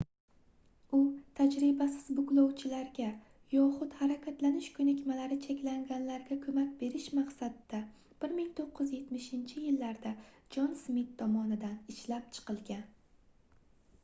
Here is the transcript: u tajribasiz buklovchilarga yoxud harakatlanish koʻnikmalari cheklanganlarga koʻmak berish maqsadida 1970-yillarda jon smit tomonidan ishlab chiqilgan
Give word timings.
u 0.99 0.99
tajribasiz 1.39 2.05
buklovchilarga 2.19 3.09
yoxud 3.55 3.91
harakatlanish 3.99 4.69
koʻnikmalari 4.77 5.37
cheklanganlarga 5.43 6.37
koʻmak 6.45 6.71
berish 6.79 7.07
maqsadida 7.19 7.81
1970-yillarda 8.27 10.15
jon 10.57 10.71
smit 10.85 11.13
tomonidan 11.21 11.77
ishlab 11.97 12.33
chiqilgan 12.39 12.83